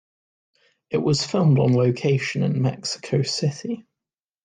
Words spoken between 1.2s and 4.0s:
filmed on location in Mexico City.